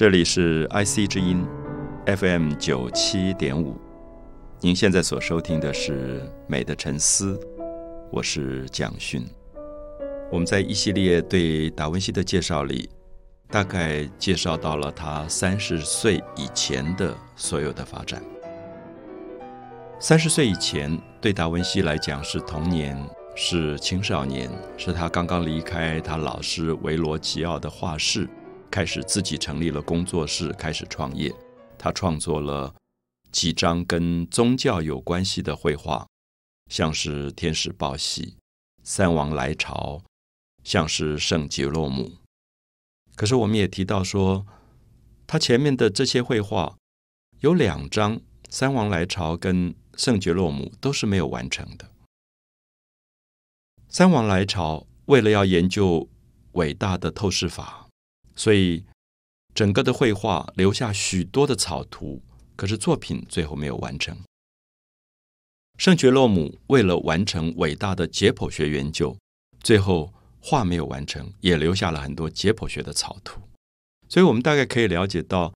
[0.00, 1.46] 这里是 IC 之音
[2.06, 3.76] FM 九七点五，
[4.58, 7.34] 您现在所收听的是《美的沉思》，
[8.10, 9.22] 我是蒋勋。
[10.32, 12.88] 我们在一系列对达文西的介绍里，
[13.50, 18.22] 大概介绍到了他三十岁以前的所有的发展。
[19.98, 22.98] 三十岁以前，对达文西来讲是童年，
[23.36, 28.26] 是青少年，是他刚刚离开他老师维罗吉奥的画室，
[28.70, 31.34] 开始自己成立了工作室，开始创业。
[31.76, 32.74] 他创作了
[33.32, 36.06] 几张跟宗教有关系的绘画，
[36.68, 38.22] 像是《天使报喜》
[38.82, 39.98] 《三王来朝》，
[40.62, 42.12] 像是圣吉洛姆。
[43.16, 44.46] 可是我们也提到说，
[45.26, 46.76] 他前面的这些绘画
[47.40, 48.16] 有两张
[48.48, 51.90] 《三王来朝》跟圣爵洛姆都是没有完成的。
[53.88, 56.08] 三王来朝为了要研究
[56.52, 57.88] 伟大的透视法，
[58.36, 58.84] 所以
[59.54, 62.22] 整个的绘画留下许多的草图，
[62.56, 64.16] 可是作品最后没有完成。
[65.78, 69.16] 圣爵洛姆为了完成伟大的解剖学研究，
[69.62, 73.40] 最后画没有完成，也留下了很多解剖学的草图。
[74.08, 75.54] 所以，我们大概可以了解到，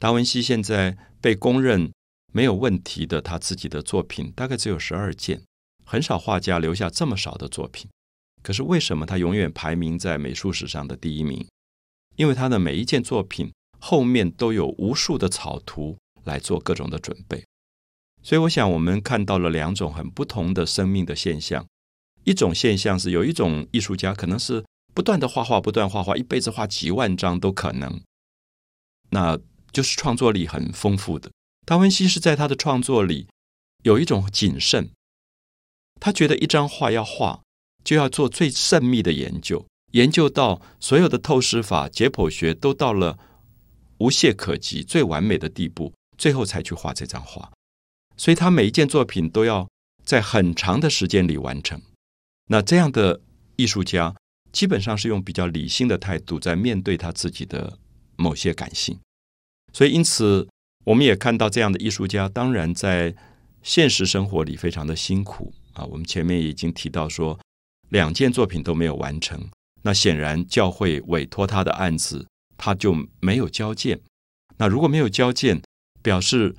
[0.00, 1.92] 达文西现在被公认。
[2.32, 5.40] 没有问题的，他自己的作品大概只有十二件，
[5.86, 7.88] 很少画家留下这么少的作品。
[8.42, 11.46] 可是为什么他永远排名在美术史上的第一名？
[12.16, 17.44] 因为他的每一件作品后面都有无数的草图来做各种的准备。
[18.22, 21.64] 所以，我想我们看到了两种很不同的生命的现象。
[22.24, 28.00] 一种现象是有一种艺术家可能是不断的画画，不断画画，一辈子画几万张都可能，
[29.10, 29.38] 那
[29.70, 31.30] 就是创作力很丰富的。
[31.64, 33.28] 达文西是在他的创作里
[33.84, 34.90] 有一种谨慎，
[36.00, 37.42] 他觉得一张画要画
[37.84, 43.18] 就要做最慎密的研究，研究到所有的透视法、解剖学都到了
[43.98, 47.50] 无懈可击、最完美的地步，最后才去画这张画。
[48.16, 49.68] 所以他每一件作品都要
[50.04, 51.80] 在很长的时间里完成。
[52.48, 53.20] 那这样的
[53.56, 54.14] 艺术家
[54.52, 57.78] 基本上是用比较理性的态度在面对他自己的
[58.16, 58.98] 某些感性，
[59.72, 60.48] 所以因此。
[60.86, 63.12] 我们也看到这样的艺术家，当然在
[63.60, 65.84] 现实生活里非常的辛苦啊。
[65.86, 67.36] 我们前面已经提到说，
[67.88, 69.48] 两件作品都没有完成，
[69.86, 72.26] 那显然教会委托他的案子，
[72.56, 74.00] 他就没有交件。
[74.56, 75.62] 那如果没有交件，
[76.02, 76.56] 表示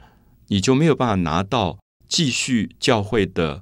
[0.48, 1.78] 你就没有办法拿到
[2.08, 3.62] 继续教会的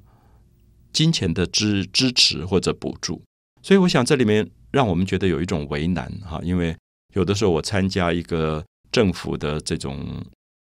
[0.92, 3.20] 金钱的支支持或者补助。
[3.60, 6.76] 所以，我想这里面让我们觉得有一种为难哈，因为
[7.14, 10.24] 有的时候我参加一个政府的这种。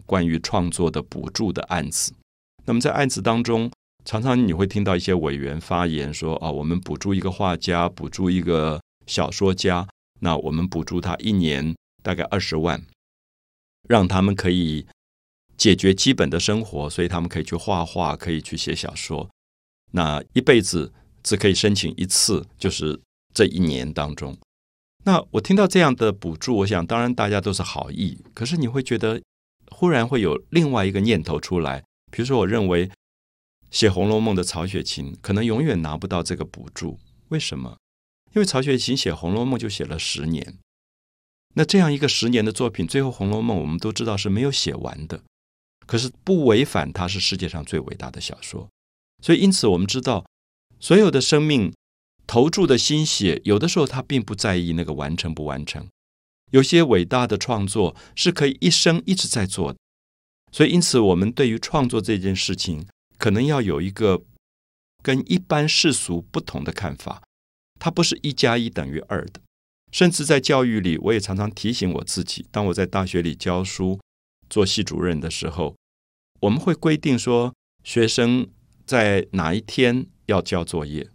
[0.09, 2.13] 关于创作的补助的案子，
[2.65, 3.69] 那么在案子当中，
[4.05, 9.89] 常常你会听到一些委员发言说：“啊，我们补助一个画家，补助一个小说家，
[10.21, 12.85] 那我们补助他一年大概二十万，
[13.89, 14.87] 让他们可以
[15.57, 19.29] 解决基本的生活，所以他们可以去画画，可以去写小说。
[19.93, 23.01] 那一辈子只可以申请一次，就是
[23.33, 24.37] 这一年当中。
[25.05, 29.23] 那我听到这样的补助，我想当然大家都是好意，可是你会觉得。
[29.69, 32.89] 忽然会有另外一个念头出来，比如说，我认为
[33.69, 37.01] 写《红楼梦》的曹雪芹可能永远拿不到这个补助，
[37.31, 37.77] 为什么？
[38.37, 40.59] 因为曹雪芹写《红楼梦》就写了十年，
[41.55, 45.23] 那这样一个十年的作品，最后《红楼梦》我们都知道是没有写完的，
[45.87, 48.69] 可是不违反它是世界上最伟大的小说，
[49.23, 50.27] 所以因此我们知道，
[50.79, 51.73] 所有的生命
[52.27, 55.89] 投注的心血，有的时候他并不在意那个完成不完成。
[56.51, 59.79] 有些伟大的创作是可以一生一直在做的，
[60.53, 62.87] 所以因此我们对于创作这件事情，
[63.17, 64.23] 可能要有一个
[65.03, 67.23] 跟一般世俗不同的看法。
[67.79, 69.41] 它不是一加一等于二的，
[69.93, 74.01] 甚至在教育里，我也常常提醒我自己：当我在大学里教书、
[74.49, 75.77] 做系主任的时候，
[76.41, 78.49] 我们会规定说，学生
[78.85, 81.09] 在哪一天要交作业。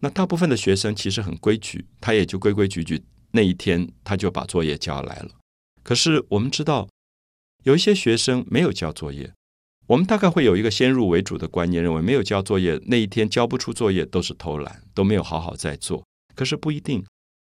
[0.00, 3.02] 那大部分的学生其实很规矩，他也就规规矩矩。
[3.32, 5.30] 那一天，他就把作业交来了。
[5.82, 6.88] 可是我们知道，
[7.64, 9.32] 有一些学生没有交作业。
[9.86, 16.04] 我们大概会有一个先入为主的观念，认为没有交作业那一天交不出作业都是偷懒，都没有好好在做。
[16.34, 17.04] 可是不一定。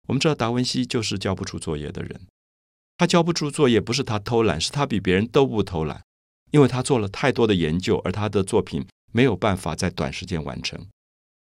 [0.06, 2.20] 我们知道达文西就是交不出作业的人。
[2.96, 6.02] 他交不出作业不是他偷懒，是他比别人都不偷懒，
[6.50, 10.86] 因为他做了太多的研究，而他的作品没有办法在短时间完成。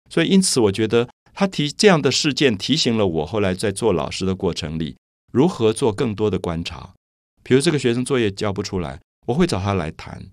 [0.09, 1.09] 所以，因此我觉得。
[1.37, 4.95] 他提这样的事件提醒了我，后来在做老师的过程里，
[5.33, 6.93] 如何做更多的观察。
[7.43, 10.25] 比如这个学生作业交不出来，我会找他来谈，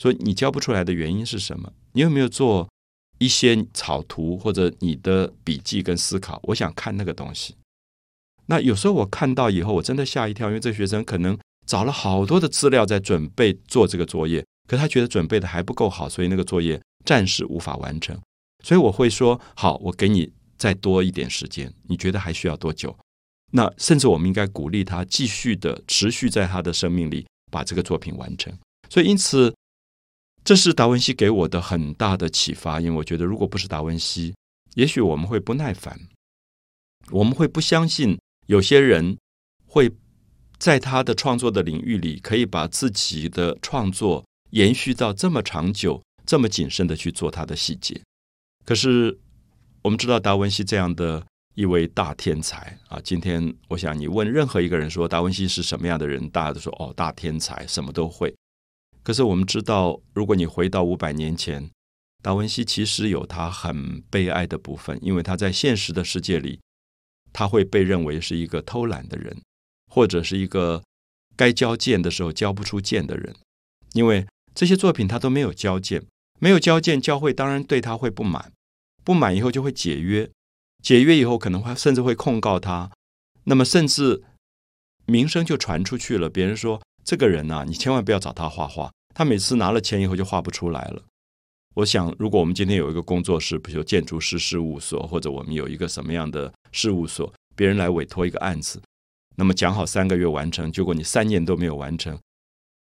[0.00, 1.70] 说你教不出来的原因是什么？
[1.92, 2.66] 你有没有做
[3.18, 6.40] 一些草图或者你的笔记跟思考？
[6.44, 7.54] 我想看那个东西。
[8.46, 18.18] 那有时候我看到以后，我真的吓一跳，因为这学生可能找了好多的资料在准备做这个作业，可他觉得准备的还不够好，所以那个作业暂时无法完成。
[18.64, 21.72] 所以我会说：好，我给你再多一点时间。
[21.86, 22.96] 你觉得还需要多久？
[23.52, 28.52] 那甚至我们应该鼓励他继续的持续在他的生命里把这个作品完成。
[28.88, 29.54] 所以，因此，
[30.50, 32.80] 这是达文西给我的很大的启发。
[32.80, 34.34] 因为我觉得，如果不是达文西，
[34.74, 35.96] 也许我们会不耐烦，
[37.12, 38.18] 我们会不相信
[38.48, 39.16] 有些人
[39.64, 39.88] 会
[40.58, 48.02] 在他的创作的领域里，可以把自己的创作延续到这么长久、这么谨慎的去做他的细节。
[48.64, 49.20] 可是，
[49.82, 51.24] 我们知道达文西这样的。
[51.54, 52.98] 一位大天才啊！
[53.02, 58.32] 今天我想你问任何一个人说达文西是什么样的人，大家都说哦，大天才，什么都会。
[59.02, 61.70] 可是我们知道，如果你回到五百年前，
[62.22, 66.60] 达文西其实有他很悲哀的部分，因为他在现实的世界里，
[67.32, 69.40] 他会被认为是一个偷懒的人，
[69.90, 70.82] 或者是一个
[71.34, 73.34] 该交剑的时候交不出剑的人。
[73.94, 76.04] 因为这些作品他都没有交剑，
[76.38, 78.52] 没有交剑，教会当然对他会不满，
[79.02, 80.30] 不满以后就会解约。
[80.82, 82.90] 解约以后，可能会甚至会控告他，
[83.44, 84.22] 那么甚至
[85.06, 86.28] 名声就传出去了。
[86.30, 86.80] 别人说
[87.10, 91.02] 这个人呢，你千万不要找他画画，他每次拿了钱以后就画不出来了。
[91.74, 98.80] 我想，如果我们今天有一个工作室，比如建筑师事务所，或者我们有一个什么样的事务所，别人来委托一个案子，
[99.34, 102.16] 那么讲好三个月完成，结果你三年都没有完成，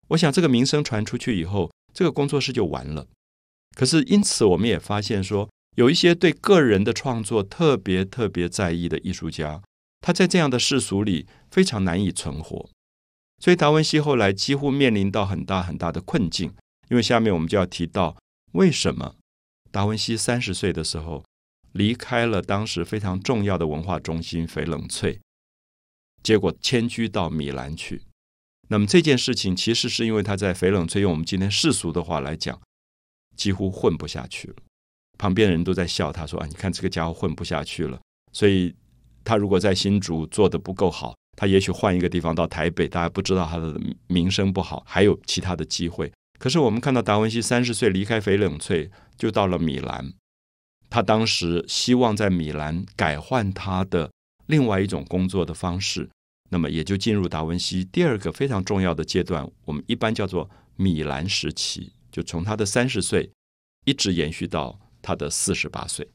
[0.09, 3.07] 我想这个名声传出去以后，这个工作室就完了。
[3.77, 5.51] 可是因此，我们也发现说。
[5.77, 9.61] 有一些对个人的创作特别特别在意的艺术家，
[10.01, 12.71] 他在这样的世俗里非常难以存活，
[13.39, 16.53] 所以达文西后来几乎面临到很大很大的困境。
[16.91, 18.17] 因为下面我们就要提到，
[18.53, 19.17] 为什么
[19.71, 21.25] 达文西三十岁的时候
[21.73, 25.21] 离开了当时非常重要的文化中心翡冷翠，
[26.23, 28.03] 结果迁居到米兰去。
[28.69, 32.61] 那么这件事情其实是因为他在翡冷翠，用我们今天世俗的话来讲，
[33.37, 34.57] 几乎混不下去了。
[35.17, 38.01] 旁边人都在笑，他说：“啊，你看这个家伙混不下去了。
[38.33, 38.75] 所以
[39.25, 46.13] 他如果在新竹做的不够好，他也许换一个地方到台北，大家不知道他的名声不好，还有其他的机会。
[46.39, 50.13] 可是我们看到达文西三十岁离开翡冷翠，就到了米兰。
[50.91, 54.11] 他当时希望在米兰改换他的
[54.47, 56.09] 另外一种工作的方式，
[56.51, 63.31] 那么也就进入达文西第二个非常重要的阶段，我们一般叫做米兰时期，就从他的三十岁
[63.85, 66.09] 一直延续到。”他的四十八岁，